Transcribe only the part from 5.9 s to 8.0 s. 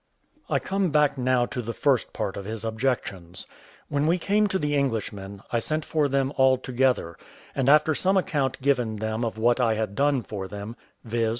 them all together, and after